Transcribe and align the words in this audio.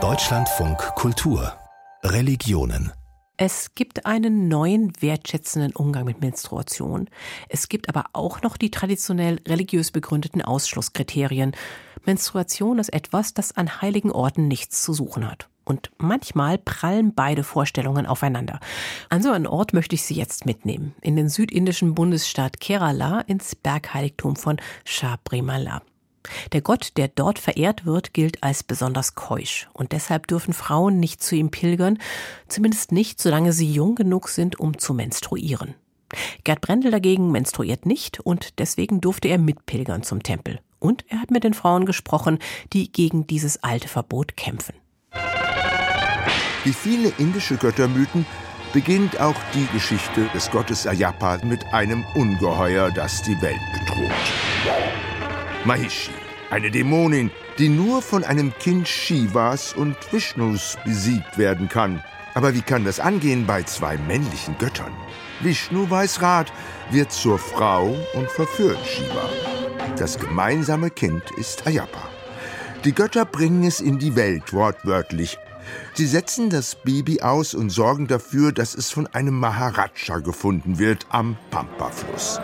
Deutschlandfunk 0.00 0.78
Kultur 0.94 1.52
Religionen 2.04 2.92
es 3.40 3.74
gibt 3.74 4.04
einen 4.06 4.48
neuen 4.48 4.92
wertschätzenden 5.00 5.72
Umgang 5.74 6.04
mit 6.04 6.20
Menstruation. 6.20 7.08
Es 7.48 7.68
gibt 7.68 7.88
aber 7.88 8.06
auch 8.12 8.42
noch 8.42 8.56
die 8.56 8.70
traditionell 8.72 9.40
religiös 9.46 9.92
begründeten 9.92 10.42
Ausschlusskriterien. 10.42 11.52
Menstruation 12.04 12.80
ist 12.80 12.92
etwas, 12.92 13.34
das 13.34 13.56
an 13.56 13.80
heiligen 13.80 14.10
Orten 14.10 14.48
nichts 14.48 14.82
zu 14.82 14.92
suchen 14.92 15.28
hat. 15.28 15.48
Und 15.64 15.90
manchmal 15.98 16.58
prallen 16.58 17.14
beide 17.14 17.44
Vorstellungen 17.44 18.06
aufeinander. 18.06 18.58
An 19.08 19.22
so 19.22 19.30
einen 19.30 19.46
Ort 19.46 19.72
möchte 19.72 19.94
ich 19.94 20.02
Sie 20.02 20.14
jetzt 20.14 20.44
mitnehmen. 20.44 20.94
In 21.00 21.14
den 21.14 21.28
südindischen 21.28 21.94
Bundesstaat 21.94 22.58
Kerala 22.58 23.20
ins 23.20 23.54
Bergheiligtum 23.54 24.34
von 24.34 24.56
Shabrimala. 24.84 25.82
Der 26.52 26.60
Gott, 26.60 26.92
der 26.96 27.08
dort 27.08 27.38
verehrt 27.38 27.86
wird, 27.86 28.12
gilt 28.12 28.42
als 28.42 28.62
besonders 28.62 29.14
keusch. 29.14 29.68
Und 29.72 29.92
deshalb 29.92 30.26
dürfen 30.26 30.52
Frauen 30.52 31.00
nicht 31.00 31.22
zu 31.22 31.36
ihm 31.36 31.50
pilgern, 31.50 31.98
zumindest 32.48 32.92
nicht, 32.92 33.20
solange 33.20 33.52
sie 33.52 33.70
jung 33.70 33.94
genug 33.94 34.28
sind, 34.28 34.58
um 34.58 34.78
zu 34.78 34.94
menstruieren. 34.94 35.74
Gerd 36.44 36.60
Brendel 36.60 36.90
dagegen 36.90 37.30
menstruiert 37.30 37.86
nicht 37.86 38.20
und 38.20 38.58
deswegen 38.58 39.00
durfte 39.00 39.28
er 39.28 39.38
mitpilgern 39.38 40.02
zum 40.02 40.22
Tempel. 40.22 40.60
Und 40.78 41.04
er 41.08 41.20
hat 41.20 41.30
mit 41.30 41.44
den 41.44 41.54
Frauen 41.54 41.86
gesprochen, 41.86 42.38
die 42.72 42.90
gegen 42.90 43.26
dieses 43.26 43.62
alte 43.62 43.88
Verbot 43.88 44.36
kämpfen. 44.36 44.74
Wie 46.64 46.72
viele 46.72 47.12
indische 47.18 47.56
Göttermythen 47.56 48.26
beginnt 48.72 49.20
auch 49.20 49.36
die 49.54 49.66
Geschichte 49.72 50.28
des 50.34 50.50
Gottes 50.50 50.86
Ayappa 50.86 51.38
mit 51.44 51.64
einem 51.72 52.04
Ungeheuer, 52.14 52.90
das 52.90 53.22
die 53.22 53.40
Welt 53.40 53.60
bedroht. 53.72 54.37
Mahishi, 55.64 56.12
eine 56.50 56.70
Dämonin, 56.70 57.30
die 57.58 57.68
nur 57.68 58.00
von 58.02 58.24
einem 58.24 58.52
Kind 58.58 58.86
Shivas 58.86 59.72
und 59.72 59.96
Vishnus 60.12 60.78
besiegt 60.84 61.36
werden 61.36 61.68
kann. 61.68 62.02
Aber 62.34 62.54
wie 62.54 62.62
kann 62.62 62.84
das 62.84 63.00
angehen 63.00 63.46
bei 63.46 63.64
zwei 63.64 63.98
männlichen 63.98 64.56
Göttern? 64.58 64.92
Vishnu 65.40 65.90
weiß 65.90 66.22
Rat, 66.22 66.52
wird 66.90 67.12
zur 67.12 67.38
Frau 67.38 67.96
und 68.14 68.30
verführt 68.30 68.78
Shiva. 68.86 69.28
Das 69.96 70.18
gemeinsame 70.18 70.90
Kind 70.90 71.22
ist 71.36 71.66
Ayappa. 71.66 72.08
Die 72.84 72.94
Götter 72.94 73.24
bringen 73.24 73.64
es 73.64 73.80
in 73.80 73.98
die 73.98 74.14
Welt, 74.14 74.52
wortwörtlich. 74.52 75.38
Sie 75.94 76.06
setzen 76.06 76.48
das 76.48 76.76
Baby 76.76 77.20
aus 77.20 77.54
und 77.54 77.70
sorgen 77.70 78.06
dafür, 78.06 78.52
dass 78.52 78.74
es 78.74 78.90
von 78.90 79.08
einem 79.08 79.38
Maharaja 79.38 80.18
gefunden 80.18 80.78
wird 80.78 81.06
am 81.10 81.36
Pampa-Fluss. 81.50 82.40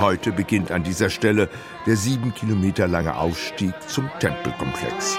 Heute 0.00 0.32
beginnt 0.32 0.70
an 0.70 0.82
dieser 0.82 1.10
Stelle 1.10 1.50
der 1.86 1.94
sieben 1.94 2.32
Kilometer 2.32 2.88
lange 2.88 3.16
Aufstieg 3.16 3.74
zum 3.86 4.08
Tempelkomplex. 4.18 5.18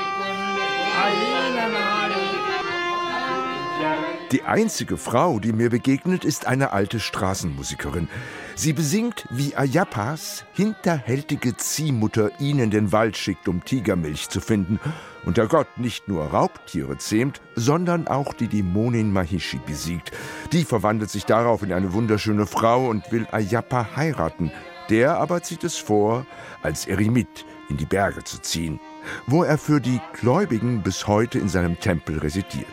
Die 4.32 4.42
einzige 4.42 4.98
Frau, 4.98 5.40
die 5.40 5.54
mir 5.54 5.70
begegnet, 5.70 6.26
ist 6.26 6.48
eine 6.48 6.74
alte 6.74 7.00
Straßenmusikerin. 7.00 8.08
Sie 8.56 8.74
besingt, 8.74 9.28
wie 9.30 9.56
Ayapas 9.56 10.46
hinterhältige 10.54 11.58
Ziehmutter 11.58 12.32
ihn 12.40 12.58
in 12.58 12.72
den 12.72 12.92
Wald 12.92 13.18
schickt, 13.18 13.48
um 13.48 13.64
Tigermilch 13.64 14.30
zu 14.30 14.40
finden. 14.40 14.80
Und 15.26 15.38
der 15.38 15.46
Gott 15.46 15.68
nicht 15.78 16.08
nur 16.08 16.26
Raubtiere 16.26 16.98
zähmt, 16.98 17.40
sondern 17.56 18.08
auch 18.08 18.34
die 18.34 18.48
Dämonin 18.48 19.14
Mahishi 19.14 19.60
besiegt. 19.64 20.12
Die 20.54 20.64
verwandelt 20.64 21.12
sich 21.12 21.26
darauf 21.26 21.62
in 21.62 21.72
eine 21.72 21.94
wunderschöne 21.94 22.48
Frau 22.48 22.88
und 22.88 23.12
will 23.12 23.28
Ayappa 23.32 23.96
heiraten. 23.96 24.52
Der 24.92 25.18
aber 25.18 25.42
zieht 25.42 25.64
es 25.64 25.78
vor, 25.78 26.26
als 26.64 26.86
Eremit 26.86 27.46
in 27.70 27.78
die 27.78 27.86
Berge 27.86 28.26
zu 28.26 28.42
ziehen, 28.42 28.78
wo 29.26 29.42
er 29.42 29.58
für 29.58 29.80
die 29.80 30.02
Gläubigen 30.20 30.84
bis 30.84 31.08
heute 31.08 31.40
in 31.40 31.48
seinem 31.48 31.80
Tempel 31.80 32.20
residiert. 32.20 32.68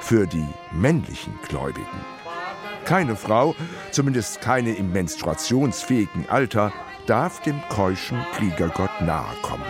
Für 0.00 0.26
die 0.26 0.46
männlichen 0.72 1.38
Gläubigen. 1.46 1.86
Keine 2.86 3.16
Frau, 3.16 3.54
zumindest 3.90 4.40
keine 4.40 4.74
im 4.74 4.92
menstruationsfähigen 4.92 6.26
Alter, 6.30 6.72
darf 7.04 7.42
dem 7.42 7.60
keuschen 7.68 8.24
Kriegergott 8.34 9.02
nahe 9.02 9.36
kommen. 9.42 9.66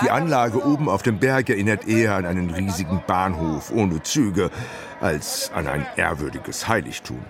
Die 0.00 0.10
Anlage 0.10 0.64
oben 0.64 0.88
auf 0.88 1.02
dem 1.02 1.18
Berg 1.18 1.50
erinnert 1.50 1.86
eher 1.86 2.14
an 2.14 2.24
einen 2.24 2.50
riesigen 2.50 3.02
Bahnhof 3.06 3.70
ohne 3.70 4.02
Züge 4.02 4.50
als 5.00 5.50
an 5.54 5.66
ein 5.66 5.86
ehrwürdiges 5.96 6.68
Heiligtum. 6.68 7.20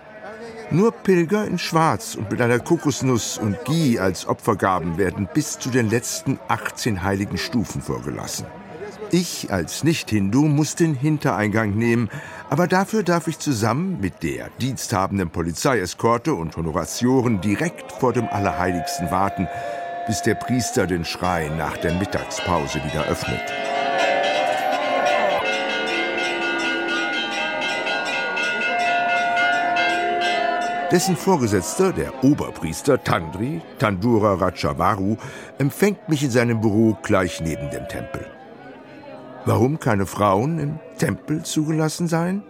Nur 0.70 0.92
Pilger 0.92 1.44
in 1.46 1.58
Schwarz 1.58 2.14
und 2.14 2.30
mit 2.30 2.40
einer 2.40 2.58
Kokosnuss 2.58 3.36
und 3.36 3.64
Ghee 3.64 3.98
als 3.98 4.26
Opfergaben 4.26 4.96
werden 4.96 5.28
bis 5.32 5.58
zu 5.58 5.70
den 5.70 5.90
letzten 5.90 6.38
18 6.48 7.02
heiligen 7.02 7.36
Stufen 7.36 7.82
vorgelassen. 7.82 8.46
Ich 9.10 9.52
als 9.52 9.84
Nicht-Hindu 9.84 10.46
muss 10.46 10.74
den 10.74 10.94
Hintereingang 10.94 11.74
nehmen, 11.74 12.08
aber 12.48 12.66
dafür 12.66 13.02
darf 13.02 13.28
ich 13.28 13.38
zusammen 13.38 14.00
mit 14.00 14.22
der 14.22 14.48
diensthabenden 14.60 15.28
Polizeieskorte 15.28 16.32
und 16.32 16.56
Honoratioren 16.56 17.42
direkt 17.42 17.92
vor 17.92 18.14
dem 18.14 18.28
Allerheiligsten 18.28 19.10
warten, 19.10 19.48
bis 20.06 20.22
der 20.22 20.34
Priester 20.34 20.86
den 20.86 21.04
Schrein 21.04 21.56
nach 21.56 21.76
der 21.76 21.94
Mittagspause 21.94 22.82
wieder 22.84 23.04
öffnet. 23.06 23.52
Dessen 30.90 31.16
Vorgesetzter, 31.16 31.92
der 31.92 32.22
Oberpriester 32.22 33.02
Tandri, 33.02 33.62
Tandura 33.78 34.34
Rajavaru, 34.34 35.16
empfängt 35.56 36.06
mich 36.10 36.22
in 36.22 36.30
seinem 36.30 36.60
Büro 36.60 36.98
gleich 37.02 37.40
neben 37.40 37.70
dem 37.70 37.88
Tempel. 37.88 38.26
Warum 39.46 39.78
keine 39.78 40.04
Frauen 40.04 40.58
im 40.58 40.78
Tempel 40.98 41.44
zugelassen 41.44 42.08
seien? 42.08 42.42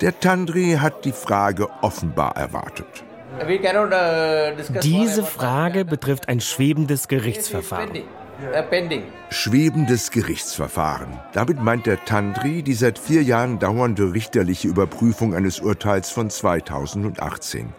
Der 0.00 0.20
Tandri 0.20 0.76
hat 0.80 1.04
die 1.04 1.12
Frage 1.12 1.68
offenbar 1.82 2.36
erwartet. 2.36 3.05
Uh, 3.38 4.80
Diese 4.82 5.24
Frage 5.24 5.84
betrifft 5.84 6.28
ein 6.28 6.40
schwebendes 6.40 7.08
Gerichtsverfahren. 7.08 7.90
Uh, 7.90 9.00
schwebendes 9.30 10.10
Gerichtsverfahren. 10.10 11.18
Damit 11.32 11.60
meint 11.60 11.86
der 11.86 12.04
Tandri 12.04 12.62
die 12.62 12.74
seit 12.74 12.98
vier 12.98 13.22
Jahren 13.22 13.58
dauernde 13.58 14.12
richterliche 14.12 14.68
Überprüfung 14.68 15.34
eines 15.34 15.60
Urteils 15.60 16.10
von 16.10 16.30
2018. 16.30 17.72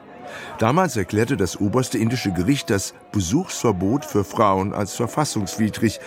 Damals 0.60 0.98
erklärte 0.98 1.38
das 1.38 1.60
oberste 1.60 1.98
indische 1.98 2.32
Gericht 2.32 2.70
das 2.70 2.94
Besuchsverbot 3.12 4.06
für 4.06 4.24
Frauen 4.24 4.74
als 4.74 4.96
verfassungswidrig 4.96 6.00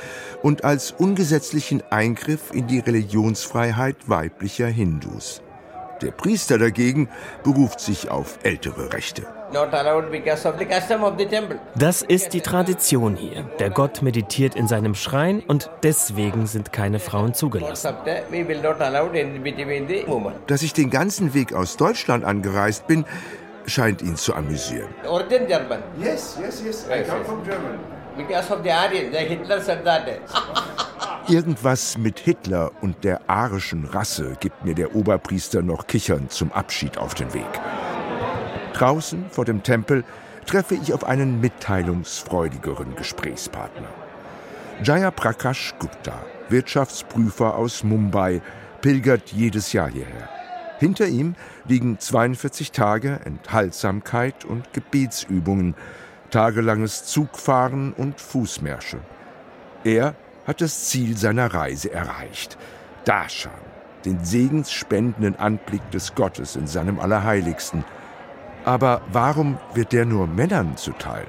und 0.43 0.65
als 0.65 0.93
ungesetzlichen 0.93 1.83
Eingriff 1.91 2.53
in 2.53 2.67
die 2.67 2.81
Religionsfreiheit 2.81 4.09
weiblicher 4.09 4.67
Hindus. 4.67 5.43
Der 6.03 6.11
Priester 6.11 6.59
dagegen 6.59 7.09
beruft 7.43 7.81
sich 7.81 8.11
auf 8.11 8.39
ältere 8.43 8.93
Rechte. 8.93 9.23
Das 11.75 12.03
ist 12.03 12.33
die 12.33 12.41
Tradition 12.41 13.17
hier. 13.17 13.45
Der 13.59 13.71
Gott 13.71 14.03
meditiert 14.03 14.55
in 14.55 14.69
seinem 14.69 14.95
Schrein 14.95 15.41
und 15.41 15.71
deswegen 15.83 16.47
sind 16.47 16.73
keine 16.73 17.01
Frauen 17.01 17.35
zugelassen. 17.35 17.95
Dass 20.47 20.63
ich 20.63 20.73
den 20.73 20.91
ganzen 20.91 21.35
Weg 21.35 21.53
aus 21.53 21.77
Deutschland 21.77 22.25
angereist 22.25 22.87
bin, 22.87 23.05
scheint 23.67 24.03
ihn 24.03 24.17
zu 24.17 24.35
amüsieren. 24.35 24.89
Yes, 26.01 26.39
yes, 26.41 26.63
yes. 26.65 26.87
I 26.87 27.03
come 27.09 27.25
from 27.25 27.45
Germany. 27.45 27.79
Because 28.17 28.53
of 28.53 28.63
the 28.63 28.71
Aryan, 28.71 29.13
the 29.13 29.19
Hitler 29.19 29.61
said 29.61 29.85
that. 29.85 30.07
Irgendwas 31.31 31.97
mit 31.97 32.19
Hitler 32.19 32.73
und 32.81 33.05
der 33.05 33.31
arischen 33.31 33.85
Rasse 33.85 34.37
gibt 34.41 34.65
mir 34.65 34.75
der 34.75 34.97
Oberpriester 34.97 35.63
noch 35.63 35.87
kichernd 35.87 36.33
zum 36.33 36.51
Abschied 36.51 36.99
auf 36.99 37.15
den 37.15 37.33
Weg. 37.33 37.47
Draußen 38.73 39.27
vor 39.31 39.45
dem 39.45 39.63
Tempel 39.63 40.03
treffe 40.47 40.75
ich 40.75 40.93
auf 40.93 41.05
einen 41.05 41.41
mitteilungsfreudigeren 41.41 42.97
Gesprächspartner. 42.97 43.87
Jaya 44.83 45.13
Prakash 45.13 45.73
Gupta, 45.79 46.21
Wirtschaftsprüfer 46.49 47.55
aus 47.55 47.85
Mumbai, 47.85 48.43
pilgert 48.81 49.31
jedes 49.31 49.73
Jahr 49.73 49.89
hierher. 49.89 50.29
Hinter 50.81 51.07
ihm 51.07 51.37
liegen 51.65 52.01
42 52.01 52.73
Tage 52.73 53.21
Enthaltsamkeit 53.25 54.45
und 54.45 54.73
Gebetsübungen, 54.73 55.77
tagelanges 56.33 57.05
Zugfahren 57.05 57.93
und 57.93 58.21
Fußmärsche. 58.21 58.99
Er 59.85 60.17
hat 60.51 60.61
das 60.61 60.87
Ziel 60.87 61.17
seiner 61.17 61.55
Reise 61.55 61.93
erreicht. 61.93 62.59
Darshan, 63.05 63.53
den 64.05 64.25
segensspendenden 64.25 65.37
Anblick 65.37 65.89
des 65.93 66.17
Gottes 66.17 66.57
in 66.57 66.67
seinem 66.67 66.99
Allerheiligsten. 66.99 67.85
Aber 68.65 69.01
warum 69.13 69.59
wird 69.75 69.93
der 69.93 70.07
nur 70.07 70.27
Männern 70.27 70.77
zuteil? 70.77 71.27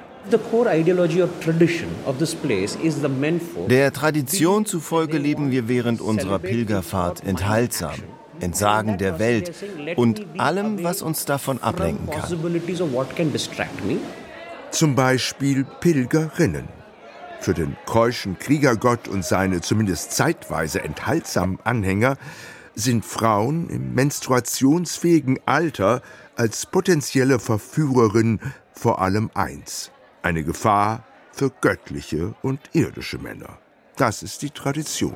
Der 3.68 3.92
Tradition 3.92 4.66
zufolge 4.66 5.18
leben 5.18 5.50
wir 5.52 5.68
während 5.68 6.00
unserer 6.00 6.38
Pilgerfahrt 6.40 7.24
enthaltsam. 7.24 7.94
Entsagen 8.40 8.98
der 8.98 9.20
Welt 9.20 9.52
und 9.94 10.26
allem, 10.38 10.82
was 10.82 11.00
uns 11.00 11.24
davon 11.26 11.62
ablenken 11.62 12.10
kann. 12.10 12.28
Zum 14.72 14.96
Beispiel 14.96 15.64
Pilgerinnen. 15.80 16.81
Für 17.42 17.54
den 17.54 17.76
keuschen 17.86 18.38
Kriegergott 18.38 19.08
und 19.08 19.24
seine 19.24 19.60
zumindest 19.62 20.12
zeitweise 20.12 20.84
enthaltsamen 20.84 21.58
Anhänger 21.64 22.16
sind 22.76 23.04
Frauen 23.04 23.68
im 23.68 23.94
menstruationsfähigen 23.94 25.40
Alter 25.44 26.02
als 26.36 26.66
potenzielle 26.66 27.40
Verführerin 27.40 28.38
vor 28.72 29.00
allem 29.00 29.28
eins: 29.34 29.90
eine 30.22 30.44
Gefahr 30.44 31.04
für 31.32 31.50
göttliche 31.50 32.32
und 32.42 32.60
irdische 32.74 33.18
Männer. 33.18 33.58
Das 34.02 34.24
ist 34.24 34.42
die 34.42 34.50
Tradition. 34.50 35.14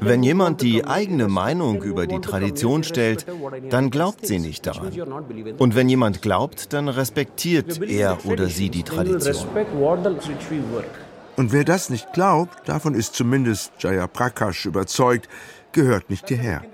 Wenn 0.00 0.22
jemand 0.24 0.62
die 0.62 0.84
eigene 0.84 1.28
Meinung 1.28 1.80
über 1.84 2.08
die 2.08 2.18
Tradition 2.18 2.82
stellt, 2.82 3.24
dann 3.70 3.90
glaubt 3.90 4.26
sie 4.26 4.40
nicht 4.40 4.66
daran. 4.66 4.90
Und 5.58 5.76
wenn 5.76 5.88
jemand 5.88 6.22
glaubt, 6.22 6.72
dann 6.72 6.88
respektiert 6.88 7.80
er 7.80 8.18
oder 8.26 8.48
sie 8.48 8.68
die 8.68 8.82
Tradition. 8.82 9.46
Und 11.36 11.52
wer 11.52 11.62
das 11.62 11.88
nicht 11.88 12.12
glaubt, 12.14 12.68
davon 12.68 12.94
ist 12.94 13.14
zumindest 13.14 13.70
Jaya 13.78 14.08
Prakash 14.08 14.66
überzeugt, 14.66 15.28
gehört 15.70 16.10
nicht 16.10 16.26
hierher. 16.26 16.64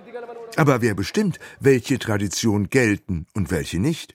Aber 0.57 0.81
wer 0.81 0.95
bestimmt, 0.95 1.39
welche 1.61 1.99
Traditionen 1.99 2.71
gelten 2.71 3.27
und 3.35 3.51
welche 3.51 3.79
nicht? 3.79 4.15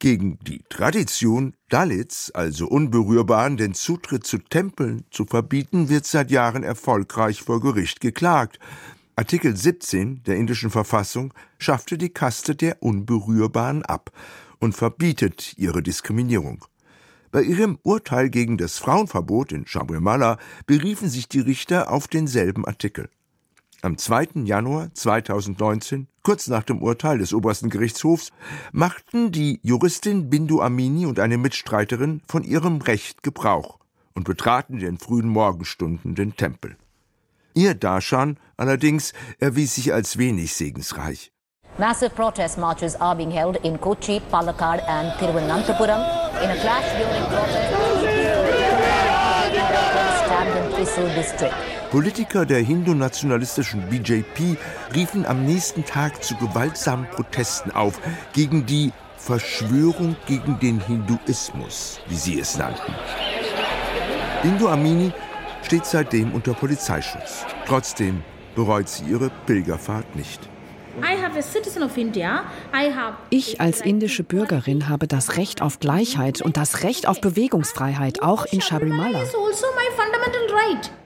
Gegen 0.00 0.38
die 0.40 0.62
Tradition, 0.70 1.52
Dalits, 1.68 2.30
also 2.30 2.66
Unberührbaren, 2.66 3.58
den 3.58 3.74
Zutritt 3.74 4.26
zu 4.26 4.38
Tempeln 4.38 5.04
zu 5.10 5.26
verbieten, 5.26 5.90
wird 5.90 6.06
seit 6.06 6.30
Jahren 6.30 6.62
erfolgreich 6.62 7.42
vor 7.42 7.60
Gericht 7.60 8.00
geklagt. 8.00 8.58
Artikel 9.14 9.54
17 9.54 10.22
der 10.22 10.36
indischen 10.36 10.70
Verfassung 10.70 11.34
schaffte 11.58 11.98
die 11.98 12.08
Kaste 12.08 12.56
der 12.56 12.82
Unberührbaren 12.82 13.84
ab 13.84 14.10
und 14.58 14.74
verbietet 14.74 15.52
ihre 15.58 15.82
Diskriminierung. 15.82 16.64
Bei 17.30 17.42
ihrem 17.42 17.78
Urteil 17.82 18.30
gegen 18.30 18.56
das 18.56 18.78
Frauenverbot 18.78 19.52
in 19.52 19.66
Shabrimala 19.66 20.38
beriefen 20.64 21.10
sich 21.10 21.28
die 21.28 21.40
Richter 21.40 21.92
auf 21.92 22.08
denselben 22.08 22.64
Artikel. 22.64 23.10
Am 23.82 23.96
2. 23.96 24.44
Januar 24.44 24.92
2019, 24.92 26.06
kurz 26.22 26.48
nach 26.48 26.64
dem 26.64 26.82
Urteil 26.82 27.16
des 27.16 27.32
obersten 27.32 27.70
Gerichtshofs, 27.70 28.30
machten 28.72 29.32
die 29.32 29.58
Juristin 29.62 30.28
Bindu 30.28 30.60
Amini 30.60 31.06
und 31.06 31.18
eine 31.18 31.38
Mitstreiterin 31.38 32.20
von 32.28 32.44
ihrem 32.44 32.82
Recht 32.82 33.22
Gebrauch 33.22 33.78
und 34.14 34.24
betraten 34.24 34.74
in 34.74 34.80
den 34.80 34.98
frühen 34.98 35.28
Morgenstunden 35.28 36.14
den 36.14 36.36
Tempel. 36.36 36.76
Ihr 37.54 37.74
Darshan 37.74 38.36
allerdings 38.58 39.14
erwies 39.38 39.76
sich 39.76 39.94
als 39.94 40.18
wenig 40.18 40.54
segensreich. 40.54 41.32
Massive 41.78 42.10
protest 42.10 42.58
marches 42.58 43.00
are 43.00 43.16
being 43.16 43.30
held 43.30 43.56
in 43.64 43.80
Kochi, 43.80 44.20
Palakkad 44.30 44.86
and 44.86 45.14
Thiruvananthapuram. 45.18 46.02
In 46.42 46.50
a 46.50 46.56
clash 46.56 46.84
during 46.98 47.24
protest, 47.30 47.72
in 50.56 50.72
Thrissur 50.74 51.08
district. 51.14 51.79
Politiker 51.90 52.46
der 52.46 52.60
hindu-nationalistischen 52.60 53.82
BJP 53.88 54.56
riefen 54.94 55.26
am 55.26 55.44
nächsten 55.44 55.84
Tag 55.84 56.22
zu 56.22 56.36
gewaltsamen 56.36 57.06
Protesten 57.10 57.72
auf 57.72 58.00
gegen 58.32 58.64
die 58.64 58.92
Verschwörung 59.16 60.14
gegen 60.26 60.58
den 60.60 60.80
Hinduismus, 60.80 62.00
wie 62.06 62.14
sie 62.14 62.38
es 62.38 62.56
nannten. 62.56 62.94
Bindu 64.42 64.68
Amini 64.68 65.12
steht 65.62 65.84
seitdem 65.84 66.32
unter 66.32 66.54
Polizeischutz. 66.54 67.44
Trotzdem 67.66 68.22
bereut 68.54 68.88
sie 68.88 69.06
ihre 69.06 69.30
Pilgerfahrt 69.46 70.14
nicht. 70.14 70.48
Ich 73.30 73.60
als 73.60 73.80
indische 73.80 74.22
Bürgerin 74.22 74.88
habe 74.88 75.06
das 75.06 75.36
Recht 75.36 75.62
auf 75.62 75.80
Gleichheit 75.80 76.42
und 76.42 76.56
das 76.56 76.82
Recht 76.82 77.06
auf 77.06 77.20
Bewegungsfreiheit, 77.20 78.22
auch 78.22 78.46
in 78.46 78.60
Shabrimala. 78.60 79.18
Also 79.18 79.38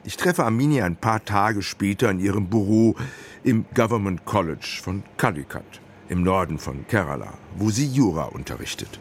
ich 0.03 0.17
treffe 0.17 0.43
Amini 0.43 0.81
ein 0.81 0.95
paar 0.95 1.23
Tage 1.23 1.61
später 1.61 2.09
in 2.09 2.19
ihrem 2.19 2.47
Büro 2.47 2.95
im 3.43 3.65
Government 3.73 4.25
College 4.25 4.79
von 4.81 5.03
Calicut 5.17 5.63
im 6.09 6.23
Norden 6.23 6.59
von 6.59 6.87
Kerala, 6.87 7.33
wo 7.55 7.69
sie 7.69 7.87
Jura 7.87 8.25
unterrichtet. 8.25 8.99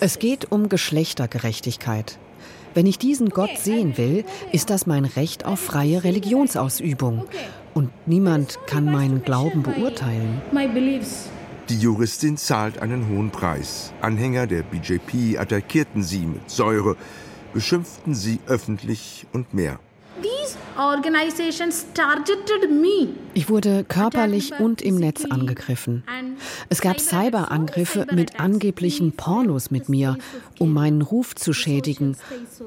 Es 0.00 0.18
geht 0.18 0.52
um 0.52 0.68
Geschlechtergerechtigkeit. 0.68 2.18
Wenn 2.74 2.86
ich 2.86 2.98
diesen 2.98 3.30
Gott 3.30 3.56
sehen 3.56 3.96
will, 3.96 4.24
ist 4.50 4.68
das 4.68 4.86
mein 4.86 5.04
Recht 5.04 5.44
auf 5.46 5.60
freie 5.60 6.02
Religionsausübung. 6.02 7.24
Und 7.72 7.90
niemand 8.06 8.58
kann 8.66 8.84
meinen 8.84 9.22
Glauben 9.22 9.62
beurteilen. 9.62 10.42
Die 11.68 11.78
Juristin 11.78 12.36
zahlt 12.36 12.80
einen 12.80 13.08
hohen 13.08 13.30
Preis. 13.30 13.92
Anhänger 14.00 14.46
der 14.46 14.62
BJP 14.62 15.38
attackierten 15.38 16.02
sie 16.02 16.26
mit 16.26 16.50
Säure, 16.50 16.96
beschimpften 17.52 18.14
sie 18.14 18.40
öffentlich 18.46 19.26
und 19.32 19.54
mehr. 19.54 19.78
Ich 23.34 23.48
wurde 23.48 23.84
körperlich 23.84 24.58
und 24.58 24.82
im 24.82 24.96
Netz 24.96 25.24
angegriffen. 25.24 26.04
Es 26.68 26.80
gab 26.80 27.00
Cyberangriffe 27.00 28.06
mit 28.12 28.40
angeblichen 28.40 29.12
Pornos 29.12 29.70
mit 29.70 29.88
mir, 29.88 30.18
um 30.58 30.72
meinen 30.72 31.02
Ruf 31.02 31.34
zu 31.34 31.52
schädigen 31.52 32.16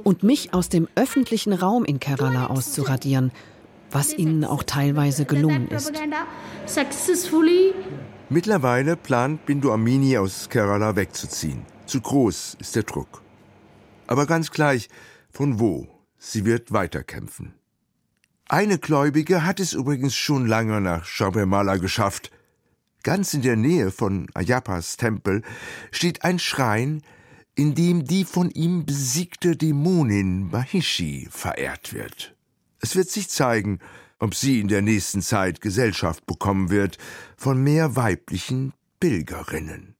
und 0.04 0.24
mich 0.24 0.54
aus 0.54 0.70
dem 0.70 0.88
öffentlichen 0.96 1.54
Raum 1.54 1.86
in 1.86 2.00
Kerala 2.00 2.48
auszuradieren, 2.48 3.32
was 3.92 4.18
ihnen 4.18 4.44
auch 4.44 4.64
teilweise 4.64 5.26
gelungen 5.26 5.68
ist. 5.70 5.92
Mittlerweile 8.30 8.98
plant 8.98 9.46
Bindu 9.46 9.72
Amini 9.72 10.18
aus 10.18 10.50
Kerala 10.50 10.96
wegzuziehen. 10.96 11.66
Zu 11.86 12.02
groß 12.02 12.58
ist 12.60 12.76
der 12.76 12.84
Druck. 12.84 13.22
Aber 14.08 14.26
ganz 14.26 14.52
gleich, 14.52 14.90
von 15.32 15.60
wo, 15.60 15.88
sie 16.18 16.44
wird 16.44 16.74
weiterkämpfen. 16.74 17.54
Eine 18.50 18.80
Gläubige 18.80 19.44
hat 19.44 19.60
es 19.60 19.74
übrigens 19.74 20.16
schon 20.16 20.46
lange 20.46 20.80
nach 20.80 21.04
Shabrimala 21.06 21.78
geschafft. 21.78 22.32
Ganz 23.04 23.34
in 23.34 23.42
der 23.42 23.58
Nähe 23.58 23.92
von 23.92 24.28
Ayapas 24.34 24.96
Tempel 24.96 25.42
steht 25.92 26.24
ein 26.24 26.40
Schrein, 26.40 27.02
in 27.56 27.76
dem 27.76 28.06
die 28.06 28.24
von 28.24 28.50
ihm 28.52 28.86
besiegte 28.86 29.58
Dämonin 29.58 30.50
Mahishi 30.50 31.28
verehrt 31.30 31.94
wird. 31.94 32.36
Es 32.80 32.96
wird 32.96 33.10
sich 33.10 33.28
zeigen, 33.28 33.80
ob 34.18 34.34
sie 34.34 34.62
in 34.62 34.70
der 34.70 34.82
nächsten 34.82 35.22
Zeit 35.22 35.60
Gesellschaft 35.60 36.26
bekommen 36.26 36.70
wird 36.70 36.98
von 37.36 37.62
mehr 37.62 37.98
weiblichen 37.98 38.72
Pilgerinnen. 39.02 39.97